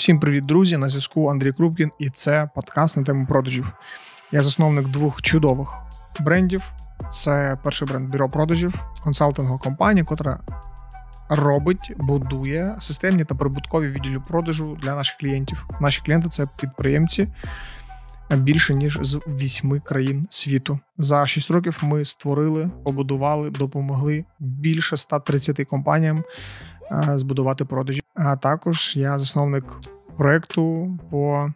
Всім 0.00 0.20
привіт, 0.20 0.46
друзі! 0.46 0.76
На 0.76 0.88
зв'язку 0.88 1.28
Андрій 1.28 1.52
Крупкін, 1.52 1.90
і 1.98 2.08
це 2.08 2.50
подкаст 2.54 2.96
на 2.96 3.02
тему 3.02 3.26
продажів. 3.26 3.72
Я 4.32 4.42
засновник 4.42 4.88
двох 4.88 5.22
чудових 5.22 5.74
брендів. 6.20 6.72
Це 7.10 7.58
перший 7.64 7.88
бренд 7.88 8.10
бюро 8.10 8.28
продажів, 8.28 8.74
консалтингова 9.04 9.58
компанія, 9.58 10.04
котра 10.04 10.40
робить, 11.28 11.92
будує 11.96 12.76
системні 12.78 13.24
та 13.24 13.34
прибуткові 13.34 13.88
відділі 13.88 14.18
продажу 14.28 14.78
для 14.82 14.94
наших 14.94 15.16
клієнтів. 15.16 15.66
Наші 15.80 16.02
клієнти 16.04 16.28
це 16.28 16.46
підприємці 16.60 17.28
більше 18.36 18.74
ніж 18.74 18.98
з 19.02 19.20
вісьми 19.28 19.80
країн 19.80 20.26
світу. 20.30 20.78
За 20.98 21.26
6 21.26 21.50
років 21.50 21.78
ми 21.82 22.04
створили, 22.04 22.70
побудували, 22.84 23.50
допомогли 23.50 24.24
більше 24.38 24.96
130 24.96 25.68
компаніям 25.68 26.24
е, 26.90 27.18
збудувати 27.18 27.64
продажі. 27.64 28.02
А 28.14 28.36
також 28.36 28.96
я 28.96 29.18
засновник 29.18 29.64
проекту 30.20 30.98
по 31.10 31.52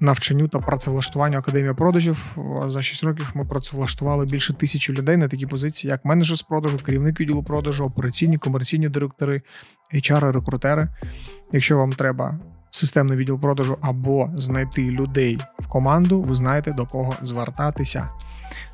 навчанню 0.00 0.48
та 0.48 0.58
працевлаштуванню 0.58 1.38
академії 1.38 1.74
продажів. 1.74 2.36
За 2.66 2.82
6 2.82 3.04
років 3.04 3.30
ми 3.34 3.44
працевлаштували 3.44 4.26
більше 4.26 4.54
тисячі 4.54 4.92
людей 4.92 5.16
на 5.16 5.28
такі 5.28 5.46
позиції, 5.46 5.90
як 5.90 6.04
менеджер 6.04 6.38
з 6.38 6.42
продажу, 6.42 6.78
керівник 6.78 7.20
відділу 7.20 7.42
продажу, 7.42 7.84
операційні 7.84 8.38
комерційні 8.38 8.88
директори, 8.88 9.40
HR, 9.94 10.32
рекрутери. 10.32 10.88
Якщо 11.52 11.78
вам 11.78 11.92
треба 11.92 12.38
системний 12.70 13.18
відділ 13.18 13.40
продажу 13.40 13.76
або 13.80 14.30
знайти 14.34 14.82
людей 14.82 15.38
в 15.58 15.66
команду, 15.66 16.22
ви 16.22 16.34
знаєте 16.34 16.72
до 16.72 16.86
кого 16.86 17.14
звертатися. 17.22 18.08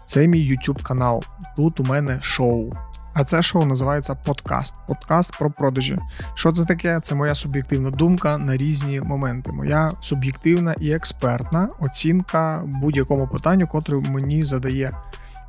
Це 0.04 0.26
мій 0.26 0.52
YouTube 0.52 0.82
канал. 0.82 1.24
Тут 1.56 1.80
у 1.80 1.84
мене 1.84 2.18
шоу. 2.22 2.72
А 3.18 3.24
це 3.24 3.42
шоу 3.42 3.64
називається 3.64 4.14
подкаст. 4.14 4.74
Подкаст 4.88 5.38
про 5.38 5.50
продажі. 5.50 5.98
Що 6.34 6.52
це 6.52 6.64
таке? 6.64 7.00
Це 7.00 7.14
моя 7.14 7.34
суб'єктивна 7.34 7.90
думка 7.90 8.38
на 8.38 8.56
різні 8.56 9.00
моменти. 9.00 9.52
Моя 9.52 9.92
суб'єктивна 10.00 10.74
і 10.80 10.90
експертна 10.90 11.68
оцінка 11.80 12.62
будь-якому 12.66 13.28
питанню, 13.28 13.68
котре 13.68 13.96
мені 13.96 14.42
задає 14.42 14.96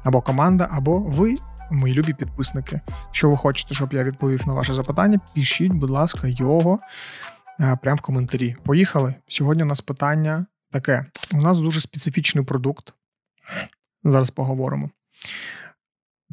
або 0.03 0.21
команда, 0.21 0.67
або 0.71 0.99
ви, 0.99 1.35
мої 1.71 1.93
любі 1.93 2.13
підписники. 2.13 2.81
Якщо 3.05 3.29
ви 3.29 3.37
хочете, 3.37 3.73
щоб 3.73 3.93
я 3.93 4.03
відповів 4.03 4.47
на 4.47 4.53
ваше 4.53 4.73
запитання, 4.73 5.19
пишіть, 5.35 5.73
будь 5.73 5.89
ласка, 5.89 6.27
його 6.27 6.79
е, 7.59 7.77
прямо 7.81 7.95
в 7.95 8.01
коментарі. 8.01 8.55
Поїхали. 8.63 9.13
Сьогодні 9.27 9.63
у 9.63 9.67
нас 9.67 9.81
питання 9.81 10.45
таке: 10.71 11.05
у 11.33 11.41
нас 11.41 11.57
дуже 11.59 11.81
специфічний 11.81 12.45
продукт. 12.45 12.93
Зараз 14.03 14.29
поговоримо 14.29 14.89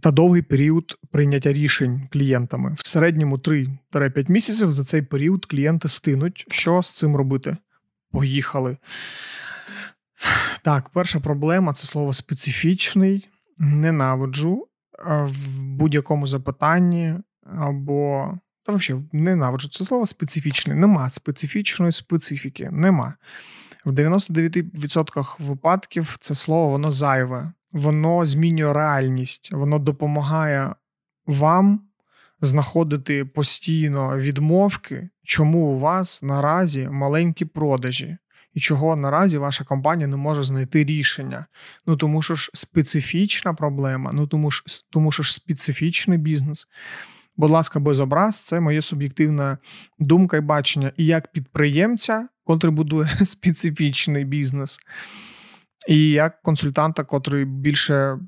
та 0.04 0.10
довгий 0.10 0.42
період 0.42 0.98
прийняття 1.10 1.52
рішень 1.52 2.08
клієнтами. 2.12 2.74
В 2.78 2.88
середньому 2.88 3.36
3-5 3.36 4.30
місяців 4.30 4.72
за 4.72 4.84
цей 4.84 5.02
період 5.02 5.46
клієнти 5.46 5.88
стинуть. 5.88 6.46
Що 6.48 6.82
з 6.82 6.96
цим 6.96 7.16
робити? 7.16 7.56
Поїхали. 8.12 8.76
Так, 10.62 10.88
перша 10.88 11.20
проблема 11.20 11.72
це 11.72 11.86
слово 11.86 12.14
специфічний. 12.14 13.28
Ненавиджу 13.58 14.68
в 15.06 15.58
будь-якому 15.58 16.26
запитанні 16.26 17.14
або. 17.60 18.32
Та 18.62 18.72
взагалі 18.72 19.04
ненавиджу 19.12 19.68
це 19.68 19.84
слово 19.84 20.06
специфічне. 20.06 20.74
Нема 20.74 21.10
специфічної 21.10 21.92
специфіки. 21.92 22.68
Нема. 22.72 23.14
В 23.84 23.92
99% 23.92 25.46
випадків 25.46 26.16
це 26.20 26.34
слово 26.34 26.68
воно 26.68 26.90
зайве 26.90 27.52
воно 27.74 28.26
змінює 28.26 28.72
реальність, 28.72 29.52
воно 29.52 29.78
допомагає 29.78 30.74
вам 31.26 31.80
знаходити 32.40 33.24
постійно 33.24 34.16
відмовки, 34.16 35.08
чому 35.24 35.58
у 35.58 35.78
вас 35.78 36.22
наразі 36.22 36.88
маленькі 36.90 37.44
продажі. 37.44 38.16
І 38.54 38.60
чого 38.60 38.96
наразі 38.96 39.38
ваша 39.38 39.64
компанія 39.64 40.08
не 40.08 40.16
може 40.16 40.42
знайти 40.42 40.84
рішення. 40.84 41.46
Ну 41.86 41.96
тому 41.96 42.22
що 42.22 42.34
ж 42.34 42.50
специфічна 42.54 43.54
проблема, 43.54 44.10
ну 44.14 44.26
тому 44.26 44.50
ж 44.50 44.64
тому 44.90 45.12
що 45.12 45.22
ж 45.22 45.34
специфічний 45.34 46.18
бізнес. 46.18 46.66
Будь 47.36 47.50
ласка, 47.50 47.80
без 47.80 48.00
образ, 48.00 48.40
це 48.40 48.60
моє 48.60 48.82
суб'єктивна 48.82 49.58
думка 49.98 50.36
і 50.36 50.40
бачення. 50.40 50.92
І 50.96 51.06
як 51.06 51.32
підприємця, 51.32 52.28
котрий 52.44 52.72
будує 52.72 53.08
специфічний 53.24 54.24
бізнес, 54.24 54.78
і 55.88 56.10
як 56.10 56.42
консультанта, 56.42 57.04
котрий 57.04 57.44
більше 57.44 58.18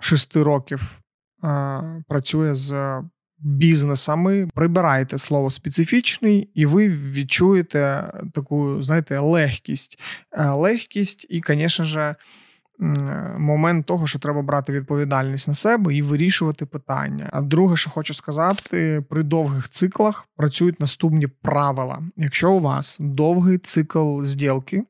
шести 0.00 0.42
років 0.42 1.00
а, 1.42 1.82
працює 2.08 2.54
з 2.54 3.02
бізнесами, 3.38 4.48
прибираєте 4.54 5.18
слово 5.18 5.50
специфічний, 5.50 6.50
і 6.54 6.66
ви 6.66 6.88
відчуєте 6.88 8.12
таку, 8.34 8.82
знаєте, 8.82 9.18
легкість. 9.18 9.98
Е, 10.32 10.50
легкість 10.50 11.26
і, 11.30 11.42
звісно 11.46 11.84
ж, 11.84 12.14
момент 13.38 13.86
того, 13.86 14.06
що 14.06 14.18
треба 14.18 14.42
брати 14.42 14.72
відповідальність 14.72 15.48
на 15.48 15.54
себе 15.54 15.94
і 15.94 16.02
вирішувати 16.02 16.66
питання. 16.66 17.28
А 17.32 17.42
друге, 17.42 17.76
що 17.76 17.90
хочу 17.90 18.14
сказати, 18.14 19.04
при 19.10 19.22
довгих 19.22 19.68
циклах 19.68 20.28
працюють 20.36 20.80
наступні 20.80 21.26
правила. 21.26 22.02
Якщо 22.16 22.52
у 22.52 22.60
вас 22.60 22.98
довгий 23.00 23.58
цикл 23.58 24.22
зділки, 24.22 24.82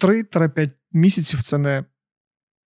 3-5 0.00 0.70
місяців 0.92 1.42
це 1.42 1.58
не 1.58 1.84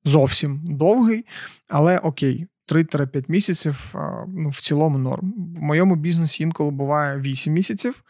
зовсім 0.05 0.61
довгий, 0.65 1.27
але 1.69 1.99
окей. 1.99 2.47
3-5 2.69 3.25
місяців 3.29 3.95
ну, 4.29 4.49
в 4.51 4.61
цілому 4.61 4.99
норм. 4.99 5.35
В 5.57 5.63
моєму 5.63 5.97
бізнесі 5.97 6.43
інколи 6.43 6.71
буває 6.71 7.19
8 7.21 7.53
місяців. 7.53 8.05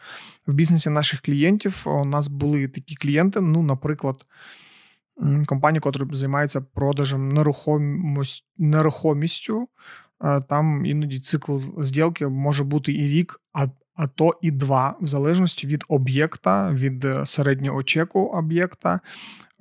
В 0.47 0.53
бізнесі 0.53 0.89
наших 0.89 1.21
клієнтів 1.21 1.83
у 1.85 2.05
нас 2.05 2.27
були 2.27 2.67
такі 2.67 2.95
клієнти, 2.95 3.41
ну, 3.41 3.63
наприклад, 3.63 4.25
компанія, 5.45 5.81
яка 5.85 6.15
займається 6.15 6.61
продажем 6.61 7.29
нерухомістю. 8.57 9.67
Там 10.49 10.85
іноді 10.85 11.19
цикл 11.19 11.59
зділки 11.77 12.27
може 12.27 12.63
бути 12.63 12.93
і 12.93 13.07
рік, 13.07 13.41
а 13.53 13.67
а 13.95 14.07
то 14.07 14.39
і 14.41 14.51
два, 14.51 14.95
в 15.01 15.07
залежності 15.07 15.67
від 15.67 15.83
об'єкта, 15.87 16.71
від 16.71 17.05
е, 17.05 17.25
середнього 17.25 17.83
чеку 17.83 18.19
об'єкта, 18.19 18.99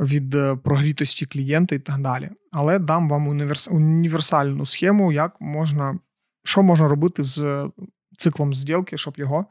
від 0.01 0.35
е, 0.35 0.57
прогрітості 0.57 1.27
клієнта 1.27 1.75
і 1.75 1.79
так 1.79 2.01
далі. 2.01 2.31
Але 2.53 2.79
дам 2.79 3.09
вам 3.09 3.29
універс... 3.29 3.69
універсальну 3.69 4.67
схему, 4.67 5.13
як 5.13 5.41
можна, 5.41 5.99
що 6.45 6.63
можна 6.63 6.89
робити 6.89 7.23
з 7.23 7.71
циклом 8.17 8.55
зділки, 8.55 8.99
щоб 8.99 9.15
його 9.17 9.47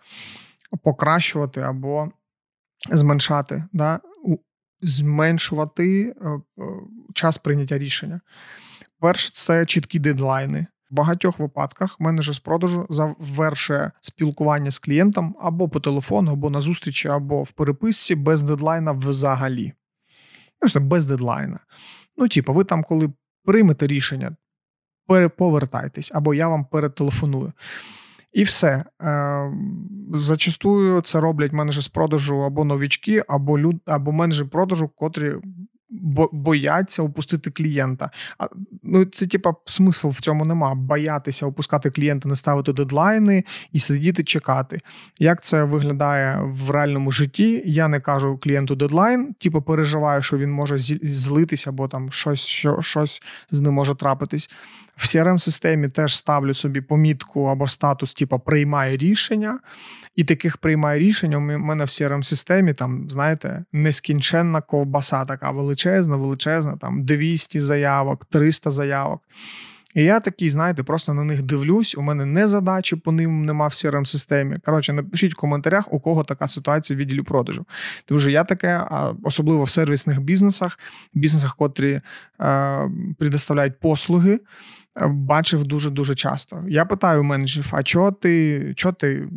покращувати 0.84 1.62
або 1.62 2.12
зменшати, 2.92 3.64
да? 3.74 4.00
зменшувати 4.82 6.02
е, 6.02 6.42
час 7.14 7.38
прийняття 7.38 7.78
рішення. 7.78 8.22
Перше, 9.00 9.30
це 9.34 9.66
чіткі 9.66 10.00
дедлайни. 10.00 10.68
В 10.92 10.96
багатьох 10.96 11.40
випадках 11.40 12.00
менеджер 12.00 12.36
з 12.36 12.40
продажу 12.40 12.88
завершує 12.90 13.92
спілкування 14.02 14.72
з 14.72 14.80
клієнтом 14.80 15.36
або 15.42 15.70
по 15.70 15.80
телефону, 15.80 16.32
або 16.32 16.50
на 16.50 16.62
зустрічі, 16.62 17.08
або 17.08 17.44
в 17.44 17.52
переписці 17.52 18.16
без 18.16 18.44
дедлайна 18.44 18.92
взагалі. 18.92 19.74
Ну, 20.62 20.82
без 20.82 21.06
дедлайна. 21.06 21.60
Ну, 22.18 22.28
типу, 22.28 22.54
ви 22.54 22.64
там, 22.64 22.84
коли 22.84 23.12
приймете 23.46 23.88
рішення, 23.88 24.36
переповертайтесь, 25.08 26.12
або 26.14 26.34
я 26.34 26.48
вам 26.48 26.66
перетелефоную. 26.66 27.54
І 28.34 28.44
все. 28.44 28.86
Е, 29.02 29.54
зачастую 30.14 31.02
це 31.02 31.20
роблять 31.20 31.54
менеджери 31.54 31.84
з 31.84 31.88
продажу 31.88 32.44
або 32.44 32.66
новічки, 32.66 33.24
або 33.28 33.60
люд, 33.60 33.82
або 33.86 34.12
менеджери 34.12 34.50
продажу, 34.50 34.88
котрі 34.88 35.36
бояться 36.32 37.04
опустити 37.04 37.52
клієнта. 37.52 38.12
А, 38.38 38.48
Ну, 38.84 39.06
це 39.06 39.28
типа 39.28 39.54
смисл 39.66 40.10
в 40.10 40.22
цьому 40.22 40.46
нема. 40.46 40.76
Боятися 40.76 41.46
опускати 41.46 41.90
клієнта, 41.90 42.30
не 42.30 42.36
ставити 42.36 42.74
дедлайни 42.74 43.44
і 43.72 43.80
сидіти 43.80 44.24
чекати. 44.24 44.80
Як 45.20 45.44
це 45.44 45.64
виглядає 45.64 46.40
в 46.44 46.72
реальному 46.72 47.12
житті? 47.12 47.64
Я 47.66 47.88
не 47.88 48.00
кажу 48.00 48.38
клієнту 48.38 48.76
дедлайн, 48.76 49.34
типу 49.34 49.62
переживаю, 49.62 50.22
що 50.22 50.38
він 50.38 50.52
може 50.52 50.78
злитися, 51.04 51.70
або 51.70 51.88
там 51.88 52.12
щось, 52.12 52.46
що, 52.46 52.82
щось 52.82 53.22
з 53.52 53.62
ним 53.62 53.74
може 53.74 53.96
трапитись. 53.96 54.50
В 55.00 55.06
crm 55.06 55.40
системі 55.40 55.90
теж 55.90 56.16
ставлю 56.16 56.54
собі 56.54 56.82
помітку 56.82 57.46
або 57.46 57.68
статус, 57.68 58.14
типу 58.14 58.40
приймає 58.40 58.98
рішення, 58.98 59.60
і 60.16 60.24
таких 60.24 60.58
приймає 60.58 61.00
рішення. 61.00 61.38
У 61.38 61.40
мене 61.42 61.84
в 61.84 61.88
crm 61.88 62.24
системі 62.24 62.74
там, 62.74 63.10
знаєте, 63.10 63.64
нескінченна 63.74 64.62
ковбаса, 64.62 65.26
така 65.26 65.52
величезна, 65.52 66.16
величезна, 66.16 66.78
там 66.78 67.04
200 67.04 67.60
заявок, 67.60 68.26
300 68.26 68.72
заявок. 68.72 69.22
І 69.96 70.04
я 70.04 70.20
такий, 70.20 70.50
знаєте, 70.50 70.84
просто 70.84 71.14
на 71.14 71.24
них 71.24 71.44
дивлюсь. 71.44 71.98
У 71.98 72.02
мене 72.02 72.26
не 72.26 72.48
задачі 72.48 72.96
по 72.96 73.12
ним 73.12 73.46
нема 73.46 73.68
в 73.68 73.72
crm 73.72 74.06
системі. 74.06 74.56
Коротше, 74.66 74.94
напишіть 74.94 75.34
в 75.34 75.38
коментарях, 75.38 75.94
у 75.94 76.00
кого 76.00 76.24
така 76.24 76.48
ситуація 76.48 76.98
в 76.98 77.00
відділі 77.00 77.22
продажу. 77.22 77.66
Тому 78.06 78.20
що 78.20 78.32
я 78.32 78.44
таке, 78.44 78.88
особливо 79.24 79.64
в 79.64 79.70
сервісних 79.70 80.22
бізнесах, 80.22 80.80
бізнесах, 81.14 81.56
котрі 81.56 82.02
е, 82.42 82.90
предоставляють 83.18 83.80
послуги. 83.80 84.40
Бачив 85.08 85.64
дуже 85.64 85.90
дуже 85.90 86.16
часто. 86.16 86.64
Я 86.68 86.86
питаю 86.86 87.24
менеджерів: 87.24 87.70
а 87.72 87.84
чого 87.84 88.12
ти, 88.12 88.74
чого 88.76 88.94
ти, 88.94 89.28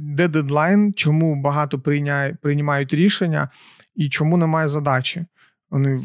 де 0.00 0.28
дедлайн, 0.28 0.92
чому 0.92 1.42
багато 1.42 1.80
прийняє, 1.80 2.36
приймають 2.42 2.94
рішення 2.94 3.48
і 3.94 4.08
чому 4.08 4.36
немає 4.36 4.68
задачі? 4.68 5.26
Вони 5.70 6.00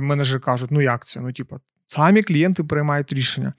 менеджери 0.00 0.40
кажуть: 0.40 0.70
ну 0.70 0.80
як 0.80 1.06
це? 1.06 1.20
Ну, 1.20 1.32
типу, 1.32 1.60
самі 1.86 2.22
клієнти 2.22 2.64
приймають 2.64 3.12
рішення. 3.12 3.52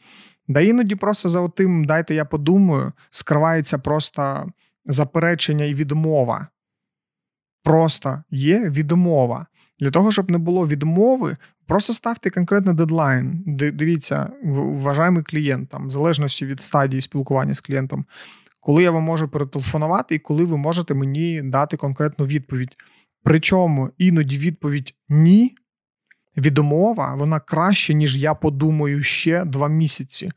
Да 0.48 0.62
іноді 0.62 0.96
просто 0.96 1.30
за 1.30 1.48
тим, 1.48 1.86
дайте 1.86 2.16
я 2.16 2.26
подумаю, 2.26 2.92
скривається 3.10 3.78
просто 3.78 4.52
заперечення 4.86 5.66
і 5.66 5.74
відмова. 5.74 6.48
Просто 7.64 8.24
є 8.32 8.70
відмова. 8.70 9.48
Для 9.80 9.92
того, 9.92 10.12
щоб 10.12 10.32
не 10.32 10.38
було 10.38 10.68
відмови, 10.68 11.38
просто 11.68 11.94
ставте 11.94 12.30
конкретний 12.30 12.76
дедлайн. 12.76 13.44
Дивіться, 13.74 14.30
вважаємий 14.44 15.24
клієнт, 15.24 15.70
там, 15.70 15.88
в 15.88 15.92
залежності 15.92 16.46
від 16.46 16.62
стадії 16.62 17.02
спілкування 17.02 17.54
з 17.54 17.62
клієнтом, 17.62 18.06
коли 18.62 18.84
я 18.84 18.92
вам 18.92 19.04
можу 19.04 19.28
перетелефонувати 19.28 20.16
і 20.16 20.20
коли 20.20 20.46
ви 20.46 20.58
можете 20.58 20.94
мені 20.94 21.42
дати 21.42 21.78
конкретну 21.78 22.26
відповідь. 22.26 22.78
Причому 23.24 23.90
іноді 23.98 24.38
відповідь 24.38 24.94
ні, 25.10 25.56
відмова, 26.38 27.16
вона 27.16 27.40
краще, 27.40 27.94
ніж 27.94 28.18
я 28.18 28.34
подумаю 28.34 29.04
ще 29.04 29.46
два 29.46 29.68
місяці. 29.68 30.32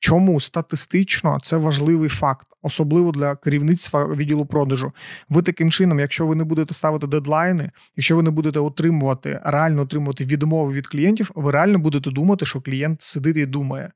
Чому 0.00 0.40
статистично 0.40 1.38
це 1.42 1.56
важливий 1.56 2.08
факт, 2.08 2.46
особливо 2.62 3.12
для 3.12 3.36
керівництва 3.36 4.14
відділу 4.14 4.46
продажу. 4.46 4.92
Ви 5.28 5.42
таким 5.42 5.70
чином, 5.70 6.00
якщо 6.00 6.26
ви 6.26 6.36
не 6.36 6.44
будете 6.44 6.74
ставити 6.74 7.06
дедлайни, 7.06 7.70
якщо 7.96 8.16
ви 8.16 8.22
не 8.22 8.30
будете 8.30 8.60
отримувати, 8.60 9.40
реально 9.44 9.82
отримувати 9.82 10.24
відмови 10.24 10.72
від 10.72 10.86
клієнтів, 10.86 11.30
ви 11.34 11.50
реально 11.50 11.78
будете 11.78 12.10
думати, 12.10 12.46
що 12.46 12.60
клієнт 12.60 13.02
сидить 13.02 13.36
і 13.36 13.46
думає. 13.46 13.92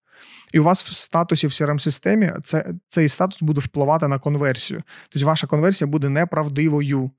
І 0.52 0.60
у 0.60 0.62
вас 0.62 0.84
в 0.84 0.92
статусі 0.92 1.46
в 1.46 1.50
crm 1.50 1.78
системі 1.78 2.32
це, 2.44 2.74
цей 2.88 3.08
статус 3.08 3.42
буде 3.42 3.60
впливати 3.60 4.08
на 4.08 4.18
конверсію. 4.18 4.82
Тобто 5.08 5.26
ваша 5.26 5.46
конверсія 5.46 5.88
буде 5.88 6.08
неправдивою. 6.08 7.10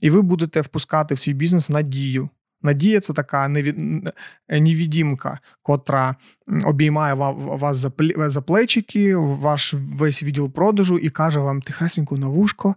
І 0.00 0.10
ви 0.10 0.22
будете 0.22 0.60
впускати 0.60 1.14
в 1.14 1.18
свій 1.18 1.32
бізнес 1.32 1.70
надію. 1.70 2.28
Надія 2.62 3.00
це 3.00 3.12
така 3.12 3.48
невідімка, 4.48 5.38
котра 5.62 6.16
обіймає 6.64 7.14
вас 7.14 7.76
за 8.26 8.40
плечики, 8.40 9.16
ваш 9.16 9.74
весь 9.74 10.22
відділ 10.22 10.52
продажу 10.52 10.98
і 10.98 11.10
каже 11.10 11.40
вам 11.40 11.62
тихесенько 11.62 12.16
на 12.16 12.28
вушко: 12.28 12.74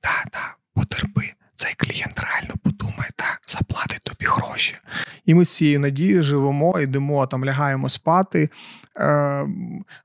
та, 0.00 0.24
та, 0.30 0.56
потерпи, 0.74 1.30
цей 1.54 1.74
клієнт 1.74 2.20
реально 2.20 2.54
подумає, 2.62 3.10
та 3.16 3.24
заплатить 3.46 4.02
тобі 4.02 4.26
гроші. 4.26 4.76
І 5.24 5.34
ми 5.34 5.44
з 5.44 5.56
цією 5.56 5.80
надією 5.80 6.22
живемо, 6.22 6.80
йдемо, 6.80 7.26
там 7.26 7.44
лягаємо 7.44 7.88
спати, 7.88 8.48
е, 8.96 9.46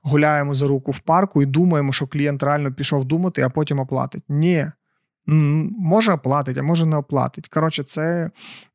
гуляємо 0.02 0.54
за 0.54 0.66
руку 0.66 0.90
в 0.90 0.98
парку 0.98 1.42
і 1.42 1.46
думаємо, 1.46 1.92
що 1.92 2.06
клієнт 2.06 2.42
реально 2.42 2.72
пішов 2.72 3.04
думати, 3.04 3.42
а 3.42 3.48
потім 3.48 3.78
оплатить. 3.78 4.24
Ні. 4.28 4.70
Може 5.26 6.12
оплатить, 6.12 6.58
а 6.58 6.62
може 6.62 6.86
не 6.86 6.96
оплатить. 6.96 7.48
Коротше, 7.48 7.82
це 7.82 8.30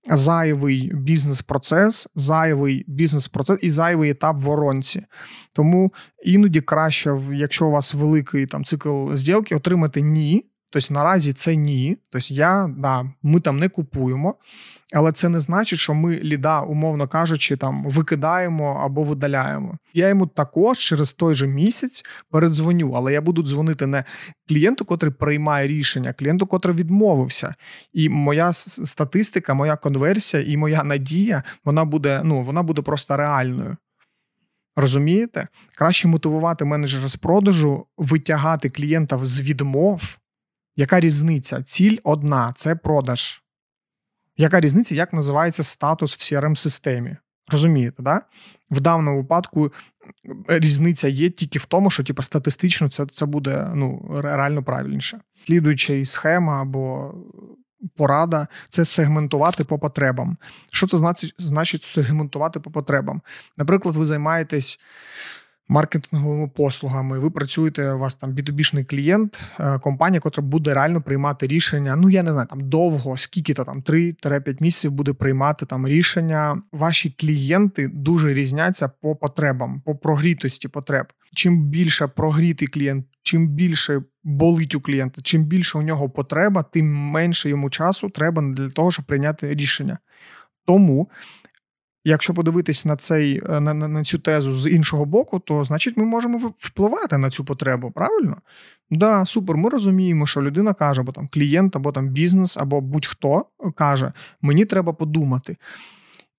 зайвий 0.09 0.91
бізнес-процес, 0.93 2.07
зайвий 2.15 2.83
бізнес-процес 2.87 3.57
і 3.61 3.69
зайвий 3.69 4.09
етап 4.09 4.41
воронці. 4.41 5.05
Тому 5.53 5.93
іноді 6.25 6.61
краще, 6.61 7.21
якщо 7.33 7.67
у 7.67 7.71
вас 7.71 7.93
великий 7.93 8.45
там 8.45 8.63
цикл 8.63 9.13
зділки, 9.13 9.55
отримати 9.55 10.01
ні. 10.01 10.45
Тобто 10.75 10.93
наразі 10.93 11.33
це 11.33 11.55
ні. 11.55 11.97
Тобто 12.09 12.33
я 12.33 12.69
да, 12.77 13.05
ми 13.23 13.39
там 13.39 13.59
не 13.59 13.69
купуємо, 13.69 14.35
але 14.93 15.11
це 15.11 15.29
не 15.29 15.39
значить, 15.39 15.79
що 15.79 15.93
ми 15.93 16.15
ліда, 16.15 16.61
умовно 16.61 17.07
кажучи, 17.07 17.57
там 17.57 17.85
викидаємо 17.85 18.81
або 18.85 19.03
видаляємо. 19.03 19.77
Я 19.93 20.07
йому 20.07 20.27
також 20.27 20.77
через 20.77 21.13
той 21.13 21.35
же 21.35 21.47
місяць 21.47 22.05
передзвоню, 22.31 22.93
але 22.95 23.13
я 23.13 23.21
буду 23.21 23.43
дзвонити 23.43 23.87
не 23.87 24.03
клієнту, 24.47 24.85
котрий 24.85 25.11
приймає 25.11 25.67
рішення, 25.67 26.09
а 26.09 26.13
клієнту, 26.13 26.45
котрий 26.45 26.75
відмовився. 26.75 27.55
І 27.93 28.09
моя 28.09 28.53
статистика, 28.53 29.53
моя 29.53 29.75
конверсія 29.75 30.43
і 30.43 30.57
моя 30.57 30.83
надія, 30.83 31.43
вона 31.65 31.85
буде, 31.85 32.21
ну 32.23 32.41
вона 32.41 32.63
буде 32.63 32.81
просто 32.81 33.17
реальною. 33.17 33.77
Розумієте? 34.75 35.47
Краще 35.77 36.07
мотивувати 36.07 36.65
менеджера 36.65 37.07
з 37.07 37.15
продажу, 37.15 37.85
витягати 37.97 38.69
клієнта 38.69 39.19
з 39.23 39.41
відмов. 39.41 40.17
Яка 40.75 40.99
різниця? 40.99 41.63
Ціль 41.63 41.97
одна 42.03 42.53
це 42.55 42.75
продаж. 42.75 43.41
Яка 44.37 44.59
різниця, 44.59 44.95
як 44.95 45.13
називається 45.13 45.63
статус 45.63 46.15
в 46.15 46.19
crm 46.19 46.55
системі 46.55 47.17
Розумієте, 47.51 48.03
да? 48.03 48.21
В 48.71 48.81
даному 48.81 49.17
випадку 49.17 49.73
різниця 50.47 51.07
є 51.07 51.29
тільки 51.29 51.59
в 51.59 51.65
тому, 51.65 51.91
що 51.91 52.03
типу, 52.03 52.21
статистично 52.21 52.89
це 52.89 53.05
це 53.05 53.25
буде 53.25 53.71
ну, 53.75 54.15
реально 54.23 54.63
правильніше. 54.63 55.19
Слідуюча 55.45 56.05
схема 56.05 56.61
або 56.61 57.13
порада 57.95 58.47
це 58.69 58.85
сегментувати 58.85 59.63
по 59.63 59.79
потребам. 59.79 60.37
Що 60.71 60.87
це 60.87 60.97
значить, 60.97 61.33
значить 61.37 61.83
сегментувати 61.83 62.59
по 62.59 62.71
потребам? 62.71 63.21
Наприклад, 63.57 63.95
ви 63.95 64.05
займаєтесь 64.05 64.79
маркетинговими 65.67 66.47
послугами. 66.47 67.19
Ви 67.19 67.29
працюєте, 67.29 67.91
у 67.91 67.99
вас 67.99 68.15
там 68.15 68.33
B2B-шний 68.33 68.85
клієнт, 68.85 69.43
е, 69.59 69.79
компанія, 69.79 70.21
яка 70.25 70.41
буде 70.41 70.73
реально 70.73 71.01
приймати 71.01 71.47
рішення. 71.47 71.95
Ну 71.95 72.09
я 72.09 72.23
не 72.23 72.31
знаю, 72.31 72.47
там 72.49 72.69
довго, 72.69 73.17
скільки 73.17 73.53
то 73.53 73.63
там 73.63 73.81
3-5 73.81 74.57
місяців 74.59 74.91
буде 74.91 75.13
приймати 75.13 75.65
там 75.65 75.87
рішення. 75.87 76.61
Ваші 76.71 77.09
клієнти 77.09 77.87
дуже 77.87 78.33
різняться 78.33 78.87
по 78.87 79.15
потребам, 79.15 79.81
по 79.85 79.95
прогрітості 79.95 80.67
потреб. 80.67 81.05
Чим 81.35 81.63
більше 81.63 82.07
прогрітий 82.07 82.67
клієнт, 82.67 83.05
чим 83.23 83.47
більше 83.47 84.01
болить 84.23 84.75
у 84.75 84.81
клієнта, 84.81 85.21
чим 85.21 85.43
більше 85.43 85.77
у 85.77 85.81
нього 85.81 86.09
потреба, 86.09 86.63
тим 86.63 86.95
менше 86.95 87.49
йому 87.49 87.69
часу 87.69 88.09
треба 88.09 88.41
для 88.41 88.69
того, 88.69 88.91
щоб 88.91 89.05
прийняти 89.05 89.53
рішення. 89.53 89.97
Тому 90.65 91.09
Якщо 92.07 92.33
подивитись 92.33 92.85
на 92.85 92.95
цей 92.95 93.41
е, 93.49 93.59
на, 93.59 93.73
на, 93.73 94.03
цю 94.03 94.19
тезу 94.19 94.53
з 94.53 94.69
іншого 94.71 95.05
боку, 95.05 95.39
то 95.39 95.63
значить 95.63 95.97
ми 95.97 96.05
можемо 96.05 96.53
впливати 96.59 97.17
на 97.17 97.29
цю 97.29 97.45
потребу, 97.45 97.91
правильно? 97.91 98.37
Да, 98.91 99.25
супер. 99.25 99.57
Ми 99.57 99.69
розуміємо, 99.69 100.27
що 100.27 100.41
людина 100.41 100.73
каже, 100.73 101.01
або 101.01 101.11
там 101.11 101.27
клієнт, 101.27 101.75
або 101.75 101.91
там 101.91 102.07
бізнес, 102.07 102.57
або 102.57 102.81
будь-хто 102.81 103.45
каже: 103.75 104.11
мені 104.41 104.65
треба 104.65 104.93
подумати. 104.93 105.55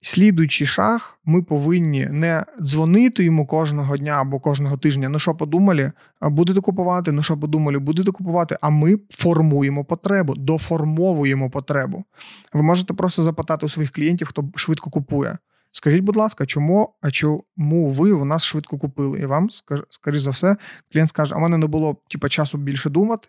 Слідуючий 0.00 0.66
шаг, 0.66 1.18
ми 1.24 1.42
повинні 1.42 2.08
не 2.12 2.44
дзвонити 2.60 3.24
йому 3.24 3.46
кожного 3.46 3.96
дня 3.96 4.12
або 4.12 4.40
кожного 4.40 4.76
тижня. 4.76 5.08
Ну 5.08 5.19
що 5.19 5.34
подумали, 5.34 5.92
будете 6.22 6.60
купувати? 6.60 7.12
Ну 7.12 7.22
що 7.22 7.36
подумали, 7.36 7.78
будете 7.78 8.12
купувати. 8.12 8.58
А 8.60 8.70
ми 8.70 8.98
формуємо 9.10 9.84
потребу, 9.84 10.34
доформовуємо 10.34 11.50
потребу. 11.50 12.05
Ви 12.52 12.62
можете 12.62 12.94
просто 12.94 13.22
запитати 13.22 13.67
у 13.67 13.69
своїх 13.69 13.91
клієнтів, 13.91 14.29
хто 14.29 14.44
швидко 14.56 14.91
купує. 14.91 15.38
Скажіть, 15.73 16.05
будь 16.05 16.17
ласка, 16.17 16.46
чому 16.46 16.94
а 17.01 17.11
чому 17.11 17.91
ви 17.91 18.13
у 18.13 18.25
нас 18.25 18.44
швидко 18.44 18.79
купили? 18.79 19.20
І 19.20 19.27
вам, 19.27 19.49
скоріш 19.91 20.20
за 20.20 20.31
все, 20.31 20.56
клієнт 20.93 21.08
скаже: 21.08 21.35
а 21.35 21.39
в 21.39 21.41
мене 21.41 21.58
не 21.58 21.67
було 21.67 21.96
типу, 22.11 22.29
часу 22.29 22.58
більше 22.58 22.91
думати. 22.91 23.29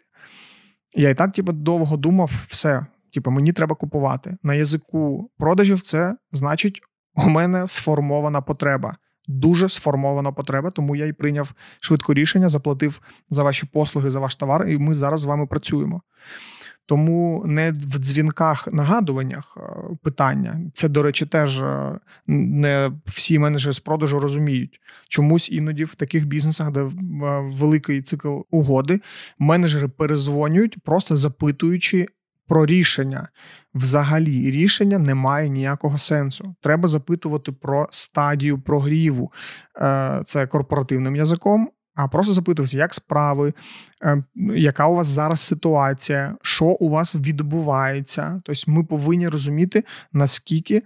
Я 0.94 1.10
і 1.10 1.16
так, 1.16 1.32
типу, 1.32 1.52
довго 1.52 1.98
думав, 1.98 2.32
все. 2.48 2.86
Типу, 3.14 3.32
мені 3.32 3.54
треба 3.54 3.76
купувати. 3.76 4.38
На 4.44 4.54
язику 4.54 5.32
продажів 5.38 5.82
це 5.82 6.16
значить, 6.32 6.82
у 7.16 7.30
мене 7.30 7.68
сформована 7.68 8.42
потреба. 8.42 8.98
Дуже 9.28 9.70
сформована 9.70 10.32
потреба, 10.32 10.72
тому 10.72 10.96
я 10.96 11.06
і 11.06 11.14
прийняв 11.14 11.54
швидко 11.80 12.14
рішення, 12.14 12.50
заплатив 12.50 13.02
за 13.30 13.44
ваші 13.44 13.66
послуги, 13.66 14.10
за 14.10 14.20
ваш 14.20 14.36
товар, 14.36 14.68
і 14.68 14.78
ми 14.78 14.94
зараз 14.94 15.22
з 15.22 15.26
вами 15.26 15.48
працюємо. 15.48 16.02
Тому 16.88 17.44
не 17.46 17.72
в 17.72 18.00
дзвінках 18.00 18.68
нагадуваннях 18.74 19.58
е, 19.58 19.62
питання. 20.04 20.62
Це, 20.74 20.90
до 20.90 21.04
речі, 21.04 21.26
теж 21.26 21.62
е, 21.62 22.00
не 22.28 22.92
всі 23.06 23.40
менеджери 23.40 23.74
з 23.74 23.80
продажу 23.80 24.20
розуміють. 24.20 24.82
Чомусь 25.08 25.52
іноді 25.52 25.84
в 25.84 25.96
таких 25.96 26.28
бізнесах, 26.28 26.72
де 26.72 26.80
е, 26.80 26.90
великий 27.52 28.02
цикл 28.02 28.40
угоди, 28.52 29.02
менеджери 29.40 29.88
перезвонюють, 29.88 30.84
просто 30.84 31.16
запитуючи 31.16 32.08
про 32.48 32.66
рішення. 32.66 33.28
Взагалі, 33.74 34.52
рішення 34.52 35.00
не 35.00 35.16
має 35.16 35.50
ніякого 35.50 35.98
сенсу. 35.98 36.56
Треба 36.62 36.88
запитувати 36.88 37.52
про 37.52 37.88
стадію 37.92 38.60
прогріву. 38.60 39.32
Це 40.26 40.48
корпоративним 40.48 41.16
язиком 41.16 41.70
а 41.98 42.08
просто 42.08 42.34
запитувався, 42.34 42.78
як 42.78 42.94
справи, 42.94 43.54
е, 44.04 44.24
яка 44.56 44.88
у 44.88 44.96
вас 44.96 45.08
зараз 45.08 45.40
ситуація, 45.40 46.36
що 46.42 46.66
у 46.66 46.90
вас 46.90 47.16
відбувається. 47.16 48.42
Тобто 48.46 48.72
ми 48.72 48.84
повинні 48.84 49.28
розуміти, 49.28 49.84
наскільки 50.14 50.84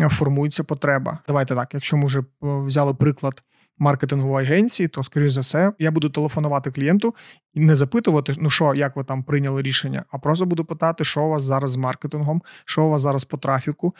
е, 0.00 0.08
формується 0.08 0.64
потреба. 0.64 1.18
Давайте 1.26 1.54
так, 1.54 1.74
якщо 1.74 1.96
ми 1.96 2.06
вже 2.06 2.18
е, 2.18 2.24
взяли 2.40 2.94
приклад 2.94 3.42
маркетингової 3.78 4.46
агенції, 4.46 4.88
то, 4.88 5.02
скоріш 5.02 5.32
за 5.32 5.40
все, 5.40 5.72
я 5.78 5.90
буду 5.90 6.10
телефонувати 6.10 6.70
клієнту 6.70 7.14
і 7.56 7.60
не 7.60 7.74
запитувати, 7.74 8.34
ну 8.38 8.50
що, 8.50 8.74
як 8.74 8.96
ви 8.96 9.04
там 9.04 9.22
прийняли 9.22 9.62
рішення, 9.62 10.04
а 10.10 10.18
просто 10.18 10.46
буду 10.46 10.64
питати, 10.64 11.04
що 11.04 11.24
у 11.24 11.28
вас 11.28 11.42
зараз 11.42 11.70
з 11.70 11.76
маркетингом, 11.76 12.42
що 12.64 12.84
у 12.84 12.90
вас 12.90 13.00
зараз 13.00 13.24
по 13.24 13.36
трафіку, 13.36 13.94